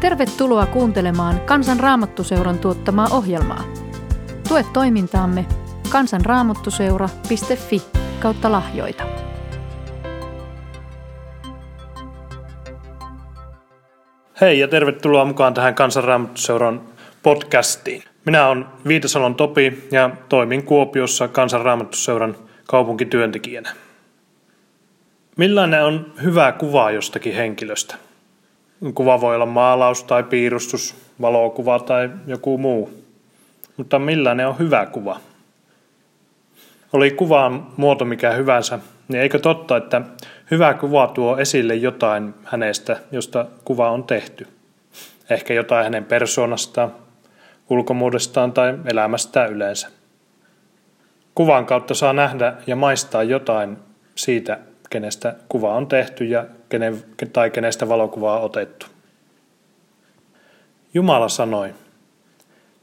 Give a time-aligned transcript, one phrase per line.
[0.00, 3.64] Tervetuloa kuuntelemaan Kansan Raamattuseuran tuottamaa ohjelmaa.
[4.48, 5.46] Tue toimintaamme
[5.90, 7.82] kansanraamattuseura.fi
[8.20, 9.04] kautta lahjoita.
[14.40, 16.80] Hei ja tervetuloa mukaan tähän Kansan Raamattuseuran
[17.22, 18.02] podcastiin.
[18.24, 22.36] Minä olen Viitasalon Topi ja toimin Kuopiossa Kansan Raamattuseuran
[22.66, 23.70] kaupunkityöntekijänä.
[25.36, 28.07] Millainen on hyvä kuva jostakin henkilöstä?
[28.94, 32.90] Kuva voi olla maalaus tai piirustus, valokuva tai joku muu.
[33.76, 35.20] Mutta millainen on hyvä kuva?
[36.92, 38.78] Oli kuvan muoto mikä hyvänsä,
[39.08, 40.02] niin eikö totta, että
[40.50, 44.46] hyvä kuva tuo esille jotain hänestä, josta kuva on tehty?
[45.30, 46.92] Ehkä jotain hänen persoonastaan,
[47.70, 49.88] ulkomuodestaan tai elämästään yleensä.
[51.34, 53.76] Kuvan kautta saa nähdä ja maistaa jotain
[54.14, 54.58] siitä,
[54.90, 58.86] kenestä kuva on tehty ja kenen, tai kenestä valokuvaa on otettu.
[60.94, 61.74] Jumala sanoi,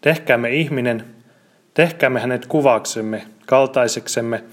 [0.02, 1.06] tehkäämme ihminen,
[1.74, 4.44] tehkäämme hänet kuvaksemme, kaltaiseksemme,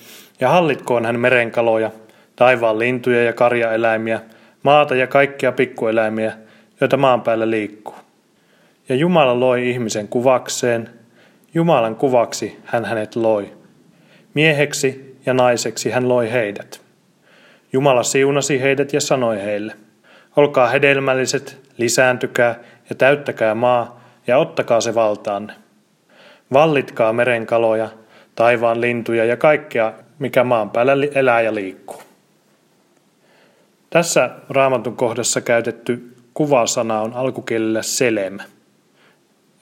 [0.41, 1.91] ja hallitkoon hän merenkaloja,
[2.36, 4.20] taivaan lintuja ja karjaeläimiä,
[4.62, 6.33] maata ja kaikkia pikkueläimiä,
[6.80, 7.94] joita maan päällä liikkuu.
[8.89, 10.91] Ja Jumala loi ihmisen kuvakseen,
[11.55, 13.52] Jumalan kuvaksi hän hänet loi.
[14.34, 16.81] Mieheksi ja naiseksi hän loi heidät.
[17.72, 19.76] Jumala siunasi heidät ja sanoi heille,
[20.36, 22.58] olkaa hedelmälliset, lisääntykää
[22.90, 25.52] ja täyttäkää maa ja ottakaa se valtaanne.
[26.52, 27.88] Vallitkaa merenkaloja,
[28.34, 32.02] taivaan lintuja ja kaikkea, mikä maan päällä elää ja liikkuu.
[33.90, 38.38] Tässä raamatun kohdassa käytetty kuvasana on alkukielellä selem.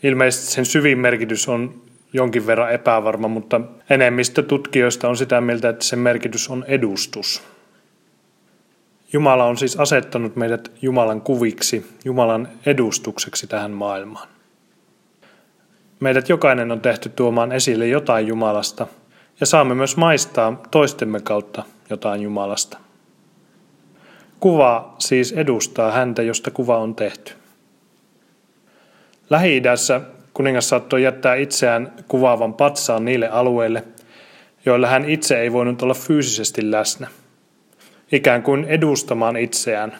[0.03, 5.84] Ilmeisesti sen syvin merkitys on jonkin verran epävarma, mutta enemmistö tutkijoista on sitä mieltä, että
[5.84, 7.50] sen merkitys on edustus.
[9.12, 14.28] Jumala on siis asettanut meidät Jumalan kuviksi, Jumalan edustukseksi tähän maailmaan.
[16.00, 18.87] Meidät jokainen on tehty tuomaan esille jotain Jumalasta
[19.41, 22.78] ja saamme myös maistaa toistemme kautta jotain Jumalasta.
[24.41, 27.32] Kuva siis edustaa häntä, josta kuva on tehty.
[29.31, 30.00] Lähi-idässä
[30.34, 33.84] kuningas saattoi jättää itseään kuvaavan patsaan niille alueille,
[34.66, 37.09] joilla hän itse ei voinut olla fyysisesti läsnä–
[38.12, 39.97] ikään kuin edustamaan itseään,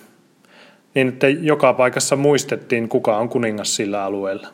[0.95, 4.49] niin että joka paikassa muistettiin, kuka on kuningas sillä alueella.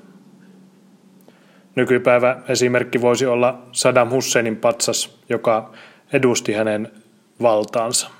[1.74, 5.72] Nykypäivä esimerkki voisi olla Saddam Husseinin patsas, joka
[6.12, 6.92] edusti hänen
[7.42, 8.10] valtaansa.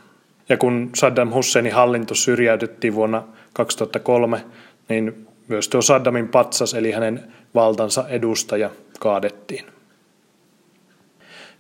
[0.48, 4.44] Ja kun Saddam Husseinin hallinto syrjäytettiin vuonna 2003,
[4.88, 8.70] niin myös tuo Saddamin patsas eli hänen valtansa edustaja
[9.00, 9.75] kaadettiin.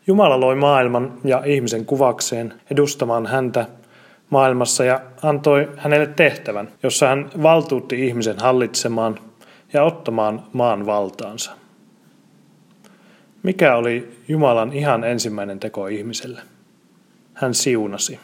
[0.06, 3.66] Jumala loi maailman ja ihmisen kuvakseen edustamaan häntä
[4.30, 9.18] maailmassa ja antoi hänelle tehtävän, jossa hän valtuutti ihmisen hallitsemaan
[9.72, 11.52] ja ottamaan maan valtaansa.
[13.42, 16.40] Mikä oli Jumalan ihan ensimmäinen teko ihmiselle?
[17.34, 18.20] Hän siunasi.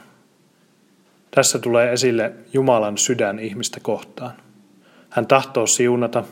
[1.31, 4.32] Tässä tulee esille Jumalan sydän ihmistä kohtaan.
[5.10, 6.25] Hän tahtoo siunata.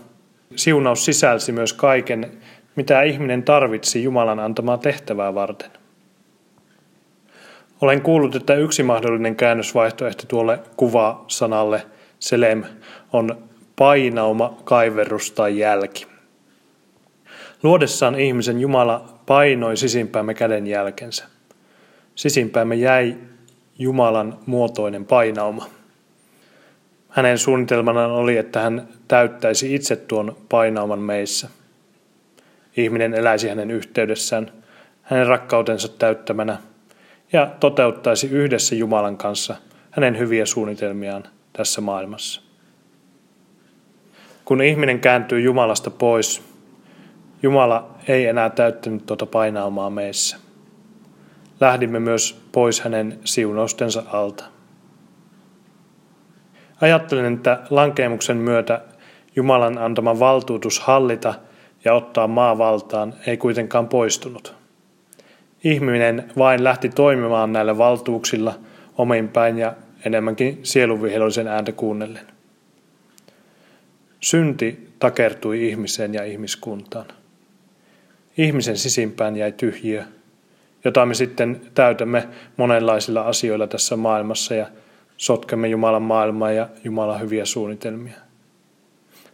[0.57, 2.33] Siunaus sisälsi myös kaiken
[2.77, 5.71] mitä ihminen tarvitsi Jumalan antamaa tehtävää varten.
[7.81, 11.87] Olen kuullut, että yksi mahdollinen käännösvaihtoehto tuolle kuva-sanalle
[12.19, 12.65] selem
[13.13, 13.39] on
[13.77, 16.07] painauma, kaiverrus tai jälki.
[17.63, 21.25] Luodessaan ihmisen Jumala painoi sisimpäämme käden jälkensä.
[22.15, 23.17] Sisimpäämme jäi
[23.79, 25.67] Jumalan muotoinen painauma.
[27.09, 31.49] Hänen suunnitelmanaan oli, että hän täyttäisi itse tuon painauman meissä–
[32.85, 34.53] ihminen eläisi hänen yhteydessään,
[35.03, 36.59] hänen rakkautensa täyttämänä
[37.33, 39.57] ja toteuttaisi yhdessä Jumalan kanssa
[39.91, 42.43] hänen hyviä suunnitelmiaan tässä maailmassa.
[44.45, 46.43] Kun ihminen kääntyy Jumalasta pois,
[47.43, 50.37] Jumala ei enää täyttänyt tuota painaumaa meissä.
[51.61, 54.45] Lähdimme myös pois hänen siunaustensa alta.
[56.81, 58.81] Ajattelen, että lankeemuksen myötä
[59.37, 61.35] Jumalan antama valtuutus hallita–
[61.85, 64.55] ja ottaa maavaltaan ei kuitenkaan poistunut.
[65.65, 68.55] Ihminen vain lähti toimimaan näillä valtuuksilla
[68.99, 69.75] omin päin ja
[70.05, 72.27] enemmänkin sielunvihollisen ääntä kuunnellen.
[74.21, 77.07] Synti takertui ihmiseen ja ihmiskuntaan.
[78.39, 80.05] Ihmisen sisimpään jäi tyhjiö,
[80.85, 84.67] jota me sitten täytämme monenlaisilla asioilla tässä maailmassa ja
[85.17, 88.30] sotkemme Jumalan maailmaa ja Jumalan hyviä suunnitelmia.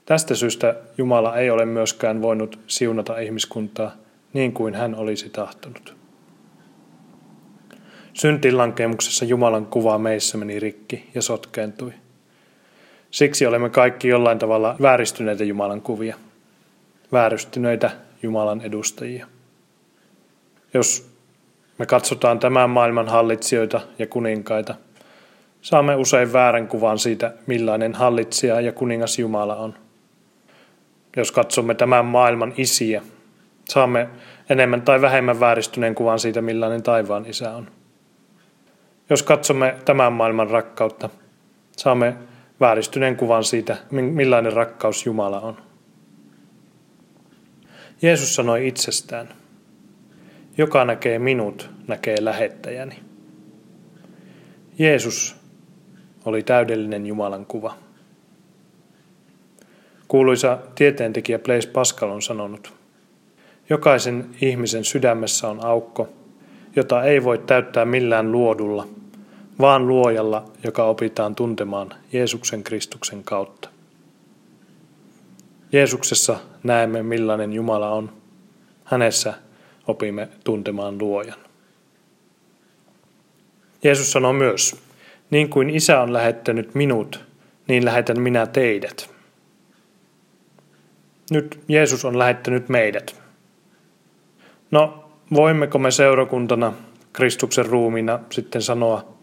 [0.07, 3.93] Tästä syystä Jumala ei ole myöskään voinut siunata ihmiskuntaa
[4.33, 5.97] niin kuin hän olisi tahtonut.
[8.13, 11.93] Syntilankemuksessa Jumalan kuva meissä meni rikki ja sotkeentui.
[13.11, 16.17] Siksi olemme kaikki jollain tavalla vääristyneitä Jumalan kuvia,
[17.13, 17.91] vääristyneitä
[18.23, 19.27] Jumalan edustajia.
[20.75, 21.11] Jos
[21.79, 24.75] me katsotaan tämän maailman hallitsijoita ja kuninkaita,
[25.63, 29.75] saamme usein väärän kuvan siitä, millainen hallitsija ja kuningas Jumala on.
[31.17, 33.03] Jos katsomme tämän maailman isiä,
[33.69, 34.09] saamme
[34.51, 37.71] enemmän tai vähemmän vääristyneen kuvan siitä, millainen taivaan isä on.
[39.11, 41.11] Jos katsomme tämän maailman rakkautta,
[41.77, 42.17] saamme
[42.61, 45.57] vääristyneen kuvan siitä, millainen rakkaus Jumala on.
[48.03, 49.29] Jeesus sanoi itsestään,
[50.59, 53.01] joka näkee minut, näkee lähettäjäni.
[54.79, 55.37] Jeesus
[56.25, 57.86] oli täydellinen Jumalan kuva.
[60.09, 62.73] Kuuluisa tieteentekijä Blaise Pascal on sanonut,
[63.71, 66.09] jokaisen ihmisen sydämessä on aukko,
[66.77, 68.89] jota ei voi täyttää millään luodulla,
[69.61, 73.69] vaan luojalla, joka opitaan tuntemaan Jeesuksen Kristuksen kautta.
[75.73, 78.13] Jeesuksessa näemme, millainen Jumala on.
[78.85, 79.35] Hänessä
[79.87, 81.39] opimme tuntemaan luojan.
[83.85, 84.77] Jeesus sanoo myös,
[85.31, 87.25] niin kuin isä on lähettänyt minut,
[87.69, 89.16] niin lähetän minä teidät.
[91.31, 93.23] Nyt Jeesus on lähettänyt meidät.
[94.71, 96.73] No, voimmeko me seurakuntana
[97.13, 99.15] Kristuksen ruumina sitten sanoa,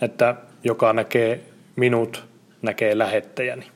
[0.00, 0.34] että
[0.64, 1.40] joka näkee
[1.76, 2.24] minut,
[2.62, 3.66] näkee lähettäjäni.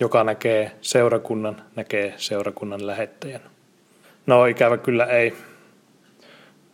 [0.00, 3.40] Joka näkee seurakunnan, näkee seurakunnan lähettäjän.
[4.26, 5.34] No ikävä kyllä ei.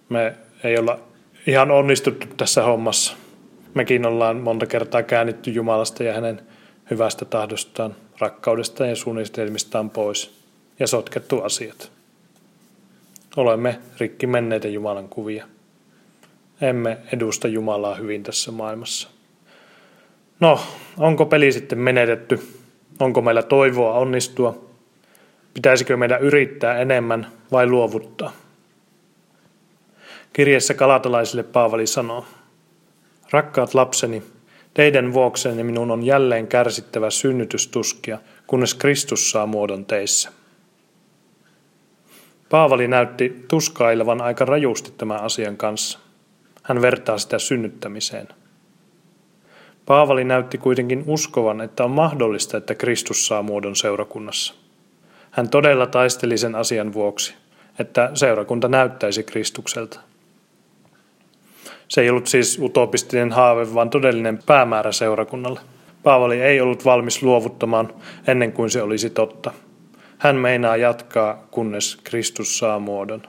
[0.09, 0.35] Me
[0.65, 0.99] ei olla
[1.47, 3.17] ihan onnistuttu tässä hommassa.
[3.75, 6.41] Mekin ollaan monta kertaa käännitty Jumalasta ja hänen
[6.91, 10.41] hyvästä tahdostaan, rakkaudestaan ja suunnitelmistaan pois
[10.79, 11.93] ja sotkettu asiat.
[13.37, 15.47] Olemme rikki menneitä Jumalan kuvia.
[16.61, 19.09] Emme edusta Jumalaa hyvin tässä maailmassa.
[20.41, 20.61] No,
[20.99, 22.41] onko peli sitten menetetty?
[23.01, 24.65] Onko meillä toivoa onnistua?
[25.55, 28.33] Pitäisikö meidän yrittää enemmän vai luovuttaa?
[30.33, 32.25] Kirjeessä kalatalaisille Paavali sanoo,
[33.31, 34.23] Rakkaat lapseni,
[34.75, 40.33] teidän vuoksenne minun on jälleen kärsittävä synnytystuskia, kunnes Kristus saa muodon teissä.
[42.51, 45.99] Paavali näytti tuskailevan aika rajusti tämän asian kanssa.
[46.63, 48.29] Hän vertaa sitä synnyttämiseen.
[49.87, 54.55] Paavali näytti kuitenkin uskovan, että on mahdollista, että Kristus saa muodon seurakunnassa.
[55.31, 57.35] Hän todella taisteli sen asian vuoksi,
[57.79, 60.01] että seurakunta näyttäisi Kristukselta.
[61.91, 65.61] Se ei ollut siis utopistinen haave, vaan todellinen päämäärä seurakunnalle.
[66.03, 67.95] Paavali ei ollut valmis luovuttamaan
[68.27, 69.53] ennen kuin se olisi totta.
[70.19, 73.23] Hän meinaa jatkaa, kunnes Kristus saa muodon.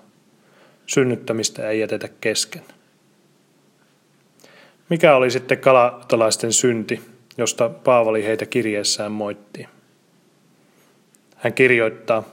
[0.86, 2.62] Synnyttämistä ei jätetä kesken.
[4.90, 7.02] Mikä oli sitten kalatalaisten synti,
[7.38, 9.68] josta Paavali heitä kirjeessään moitti?
[11.36, 12.24] Hän kirjoittaa,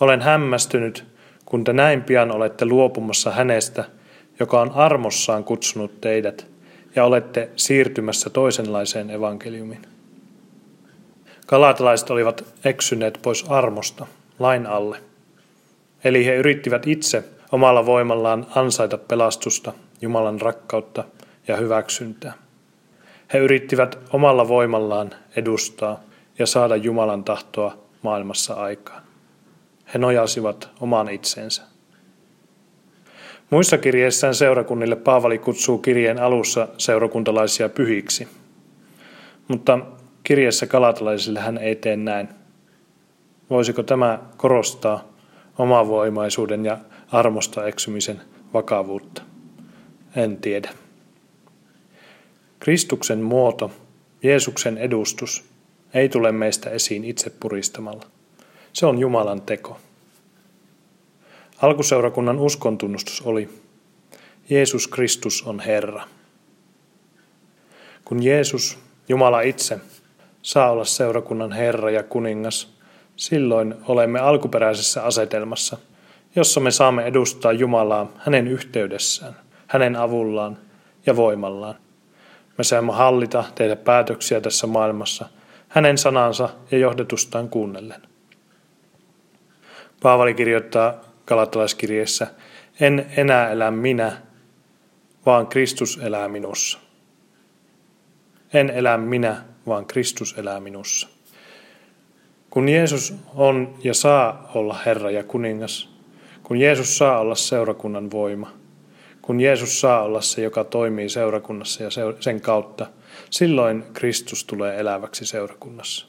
[0.00, 1.04] olen hämmästynyt,
[1.44, 3.84] kun te näin pian olette luopumassa hänestä,
[4.40, 6.46] joka on armossaan kutsunut teidät,
[6.96, 9.82] ja olette siirtymässä toisenlaiseen evankeliumiin.
[11.46, 14.06] Kalatalaiset olivat eksyneet pois armosta,
[14.38, 15.02] lain alle.
[16.04, 21.04] Eli he yrittivät itse omalla voimallaan ansaita pelastusta, Jumalan rakkautta
[21.48, 22.32] ja hyväksyntää.
[23.32, 26.00] He yrittivät omalla voimallaan edustaa
[26.38, 29.02] ja saada Jumalan tahtoa maailmassa aikaan.
[29.94, 31.69] He nojasivat omaan itsensä.
[33.50, 38.28] Muissa kirjeissään seurakunnille Paavali kutsuu kirjeen alussa seurakuntalaisia pyhiksi.
[39.48, 39.78] Mutta
[40.24, 42.28] kirjassa kalatalaisille hän ei tee näin.
[43.50, 45.08] Voisiko tämä korostaa
[45.58, 46.78] omavoimaisuuden ja
[47.12, 48.20] armosta eksymisen
[48.54, 49.22] vakavuutta?
[50.16, 50.70] En tiedä.
[52.60, 53.70] Kristuksen muoto,
[54.22, 55.44] Jeesuksen edustus,
[55.94, 58.06] ei tule meistä esiin itse puristamalla.
[58.72, 59.78] Se on Jumalan teko.
[61.62, 63.48] Alkuseurakunnan uskontunnustus oli,
[64.50, 66.02] Jeesus Kristus on Herra.
[68.04, 69.78] Kun Jeesus, Jumala itse,
[70.42, 72.74] saa olla seurakunnan Herra ja kuningas,
[73.16, 75.78] silloin olemme alkuperäisessä asetelmassa,
[76.36, 79.36] jossa me saamme edustaa Jumalaa hänen yhteydessään,
[79.66, 80.58] hänen avullaan
[81.06, 81.74] ja voimallaan.
[82.58, 85.28] Me saamme hallita, tehdä päätöksiä tässä maailmassa,
[85.68, 88.02] hänen sanansa ja johdetustaan kuunnellen.
[90.02, 92.26] Paavali kirjoittaa Galatalaiskirjeessä,
[92.80, 94.22] en enää elä minä,
[95.26, 96.78] vaan Kristus elää minussa.
[98.52, 101.08] En elä minä, vaan Kristus elää minussa.
[102.50, 105.88] Kun Jeesus on ja saa olla Herra ja kuningas,
[106.42, 108.52] kun Jeesus saa olla seurakunnan voima,
[109.22, 112.86] kun Jeesus saa olla se, joka toimii seurakunnassa ja sen kautta,
[113.30, 116.06] silloin Kristus tulee eläväksi seurakunnassa.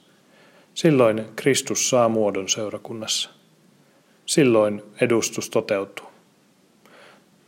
[0.73, 3.40] Silloin Kristus saa muodon seurakunnassa.
[4.25, 6.05] Silloin edustus toteutuu.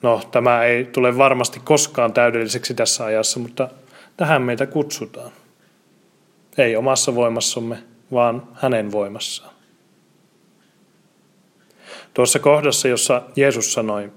[0.01, 3.69] No, tämä ei tule varmasti koskaan täydelliseksi tässä ajassa, mutta
[4.17, 5.31] tähän meitä kutsutaan.
[6.57, 9.53] Ei omassa voimassamme, vaan hänen voimassaan.
[12.13, 14.11] Tuossa kohdassa, jossa Jeesus sanoi,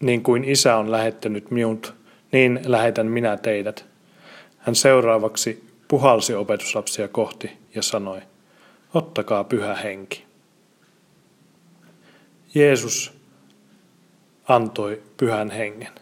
[0.00, 1.94] niin kuin isä on lähettänyt minut,
[2.32, 3.84] niin lähetän minä teidät.
[4.58, 8.20] Hän seuraavaksi puhalsi opetuslapsia kohti ja sanoi,
[8.94, 10.29] ottakaa pyhä henki.
[12.54, 13.12] Jeesus
[14.48, 15.92] antoi pyhän hengen.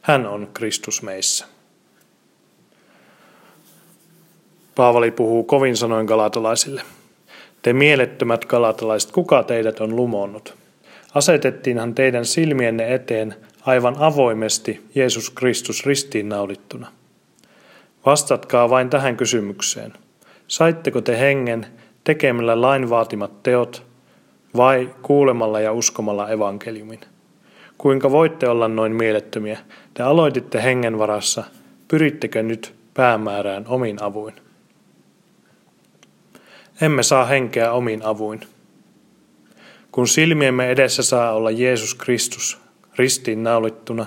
[0.00, 1.46] Hän on Kristus meissä.
[4.74, 6.82] Paavali puhuu kovin sanoin galatalaisille.
[7.62, 10.54] Te mielettömät galatalaiset, kuka teidät on lumonnut?
[11.14, 16.92] Asetettiinhan teidän silmienne eteen aivan avoimesti Jeesus Kristus ristiinnaulittuna.
[18.06, 19.92] Vastatkaa vain tähän kysymykseen.
[20.48, 21.66] Saitteko te hengen
[22.04, 23.85] tekemällä lain vaatimat teot
[24.56, 27.00] vai kuulemalla ja uskomalla evankeliumin?
[27.78, 29.58] Kuinka voitte olla noin mielettömiä?
[29.94, 31.44] Te aloititte hengen varassa,
[31.88, 34.34] pyrittekö nyt päämäärään omin avuin?
[36.80, 38.40] Emme saa henkeä omin avuin.
[39.92, 42.58] Kun silmiemme edessä saa olla Jeesus Kristus
[42.98, 44.06] ristiin naulittuna,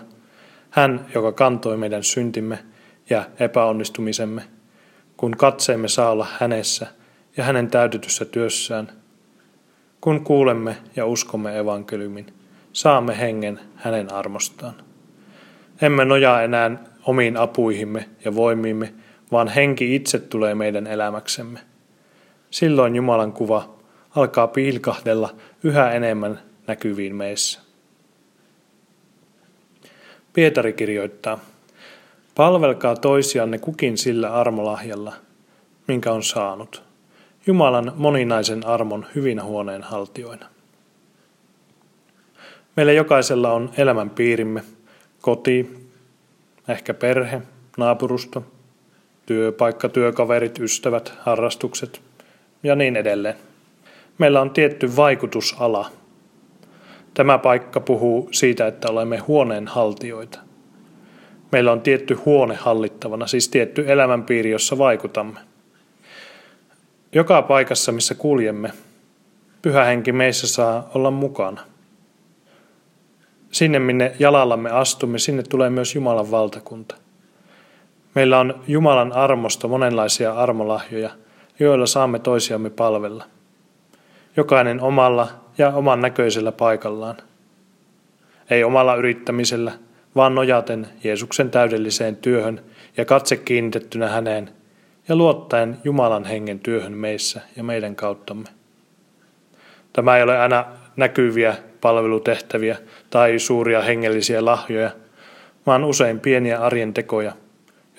[0.69, 2.59] hän, joka kantoi meidän syntimme
[3.09, 4.43] ja epäonnistumisemme,
[5.17, 6.87] kun katseemme saa olla hänessä
[7.37, 8.91] ja hänen täytetyssä työssään,
[10.01, 12.33] kun kuulemme ja uskomme evankeliumin,
[12.73, 14.75] saamme hengen hänen armostaan.
[15.81, 16.71] Emme nojaa enää
[17.05, 18.93] omiin apuihimme ja voimiimme,
[19.31, 21.59] vaan henki itse tulee meidän elämäksemme.
[22.51, 23.69] Silloin Jumalan kuva
[24.15, 27.59] alkaa pilkahdella yhä enemmän näkyviin meissä.
[30.33, 31.39] Pietari kirjoittaa,
[32.35, 35.13] palvelkaa toisianne kukin sillä armolahjalla,
[35.87, 36.88] minkä on saanut,
[37.49, 40.45] Jumalan moninaisen armon hyvin huoneen haltioina.
[42.75, 44.63] Meillä jokaisella on elämän piirimme,
[45.21, 45.87] koti,
[46.67, 47.41] ehkä perhe,
[47.77, 48.43] naapurusto,
[49.25, 52.01] työpaikka, työkaverit, ystävät, harrastukset
[52.63, 53.35] ja niin edelleen
[54.17, 55.89] meillä on tietty vaikutusala.
[57.13, 60.39] Tämä paikka puhuu siitä, että olemme huoneen haltioita.
[61.51, 65.48] Meillä on tietty huone hallittavana, siis tietty elämänpiiri, jossa vaikutamme.
[67.13, 68.71] Joka paikassa, missä kuljemme,
[69.61, 71.61] pyhä henki meissä saa olla mukana.
[73.51, 76.95] Sinne, minne jalallamme astumme, sinne tulee myös Jumalan valtakunta.
[78.15, 81.09] Meillä on Jumalan armosta monenlaisia armolahjoja,
[81.59, 83.25] joilla saamme toisiamme palvella–
[84.37, 87.17] jokainen omalla ja oman näköisellä paikallaan.
[88.49, 89.71] Ei omalla yrittämisellä,
[90.15, 92.61] vaan nojaten Jeesuksen täydelliseen työhön
[92.97, 94.49] ja katse kiinnitettynä häneen
[95.09, 98.49] ja luottaen Jumalan hengen työhön meissä ja meidän kauttamme.
[99.93, 102.77] Tämä ei ole aina näkyviä palvelutehtäviä
[103.09, 104.91] tai suuria hengellisiä lahjoja,
[105.65, 107.33] vaan usein pieniä arjen tekoja,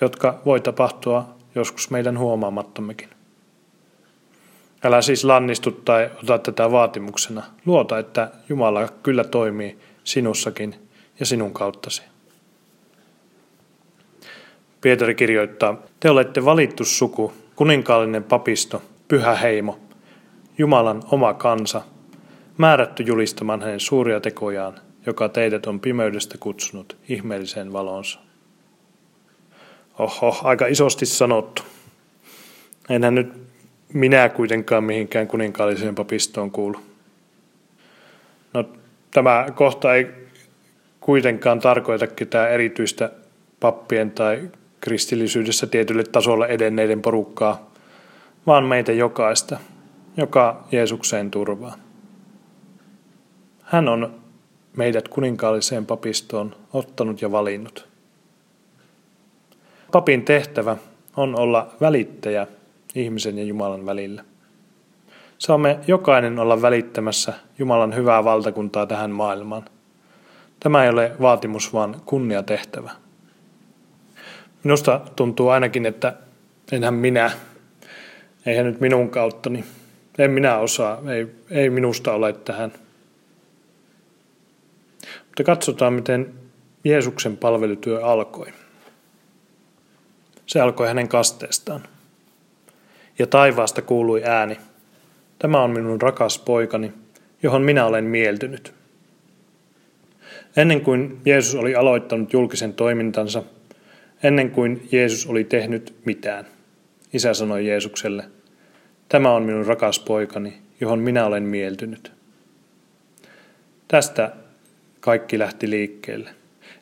[0.01, 3.09] jotka voi tapahtua joskus meidän huomaamattommekin.
[4.83, 7.43] Älä siis lannistu tai ota tätä vaatimuksena.
[7.65, 10.75] Luota, että Jumala kyllä toimii sinussakin
[11.19, 12.10] ja sinun kauttasi.
[14.81, 19.79] Pietari kirjoittaa, te olette valittu suku, kuninkaallinen papisto, pyhä heimo,
[20.57, 21.81] Jumalan oma kansa,
[22.57, 24.73] määrätty julistamaan hänen suuria tekojaan,
[25.05, 28.19] joka teidät on pimeydestä kutsunut ihmeelliseen valonsa.
[29.99, 31.63] Oho, aika isosti sanottu.
[32.89, 33.33] Enhän nyt
[33.93, 36.77] minä kuitenkaan mihinkään kuninkaalliseen papistoon kuulu.
[38.53, 38.69] No,
[39.11, 40.07] tämä kohta ei
[40.99, 43.11] kuitenkaan tarkoita ketään erityistä
[43.59, 44.49] pappien tai
[44.81, 47.71] kristillisyydessä tietylle tasolle edenneiden porukkaa,
[48.47, 49.59] vaan meitä jokaista,
[50.17, 51.75] joka Jeesukseen turvaa.
[53.61, 54.15] Hän on
[54.77, 57.87] meidät kuninkaalliseen papistoon ottanut ja valinnut.
[59.91, 60.77] Papin tehtävä
[61.17, 62.47] on olla välittäjä
[62.95, 64.23] ihmisen ja Jumalan välillä.
[65.37, 69.65] Saamme jokainen olla välittämässä Jumalan hyvää valtakuntaa tähän maailmaan.
[70.59, 72.91] Tämä ei ole vaatimus, vaan kunniatehtävä.
[74.63, 76.13] Minusta tuntuu ainakin, että
[76.71, 77.31] enhän minä,
[78.45, 79.63] eihän nyt minun kauttani,
[80.17, 82.71] en minä osaa, ei, ei minusta ole tähän.
[85.27, 86.33] Mutta katsotaan, miten
[86.83, 88.47] Jeesuksen palvelutyö alkoi.
[90.45, 91.83] Se alkoi hänen kasteestaan
[93.19, 94.57] ja taivaasta kuului ääni.
[95.39, 96.93] Tämä on minun rakas poikani,
[97.43, 98.73] johon minä olen mieltynyt.
[100.57, 103.43] Ennen kuin Jeesus oli aloittanut julkisen toimintansa,
[104.23, 106.45] ennen kuin Jeesus oli tehnyt mitään,
[107.13, 108.23] isä sanoi Jeesukselle,
[109.09, 112.11] tämä on minun rakas poikani, johon minä olen mieltynyt.
[113.87, 114.31] Tästä
[114.99, 116.29] kaikki lähti liikkeelle.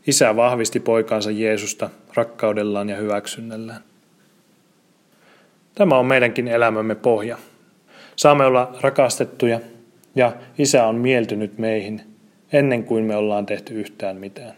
[0.07, 3.81] Isä vahvisti poikansa Jeesusta rakkaudellaan ja hyväksynnällään.
[5.75, 7.37] Tämä on meidänkin elämämme pohja.
[8.15, 9.59] Saamme olla rakastettuja
[10.15, 12.01] ja Isä on mieltynyt meihin
[12.53, 14.53] ennen kuin me ollaan tehty yhtään mitään.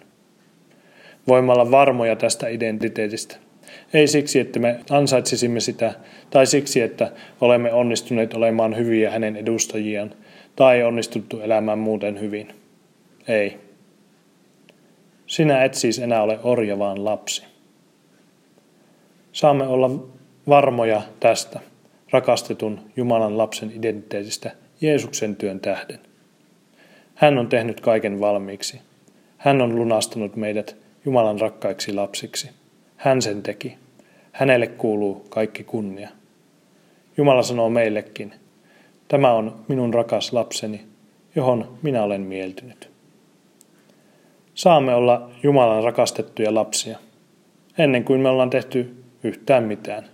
[1.28, 3.36] Voimme olla varmoja tästä identiteetistä.
[3.94, 5.94] Ei siksi, että me ansaitsisimme sitä,
[6.30, 7.12] tai siksi, että
[7.42, 10.13] olemme onnistuneet olemaan hyviä hänen edustajiaan,
[10.56, 12.48] tai onnistuttu elämään muuten hyvin.
[13.28, 13.58] Ei.
[15.28, 17.44] Sinä et siis enää ole orja, vaan lapsi.
[19.32, 19.90] Saamme olla
[20.48, 21.60] varmoja tästä
[22.12, 24.51] rakastetun Jumalan lapsen identiteetistä
[24.82, 26.00] Jeesuksen työn tähden.
[27.16, 28.82] Hän on tehnyt kaiken valmiiksi.
[29.38, 32.50] Hän on lunastanut meidät Jumalan rakkaiksi lapsiksi.
[32.98, 33.77] Hän sen teki.
[34.31, 36.10] Hänelle kuuluu kaikki kunnia.
[37.17, 38.34] Jumala sanoo meillekin,
[39.08, 40.81] tämä on minun rakas lapseni,
[41.36, 42.89] johon minä olen mieltynyt.
[44.53, 47.00] Saamme olla Jumalan rakastettuja lapsia,
[47.77, 50.05] ennen kuin me ollaan tehty yhtään mitään.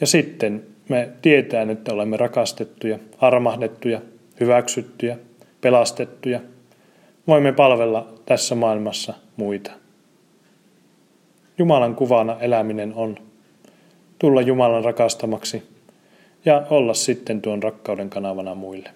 [0.00, 4.00] Ja sitten me tietään, että olemme rakastettuja, armahdettuja,
[4.40, 5.18] hyväksyttyjä,
[5.60, 6.40] pelastettuja.
[7.26, 9.70] Voimme palvella tässä maailmassa muita.
[11.58, 13.16] Jumalan kuvana eläminen on
[14.18, 15.62] tulla Jumalan rakastamaksi
[16.44, 18.90] ja olla sitten tuon rakkauden kanavana muille.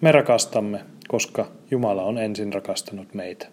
[0.00, 3.46] Me rakastamme, koska Jumala on ensin rakastanut meitä.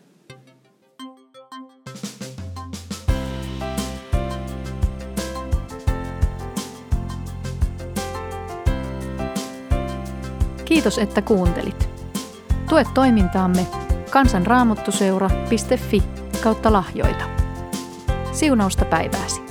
[10.65, 11.88] Kiitos, että kuuntelit.
[12.69, 13.67] Tue toimintaamme
[14.11, 16.03] kansanraamottuseura.fi
[16.43, 17.25] kautta lahjoita.
[18.31, 19.48] Siunausta päivääsi.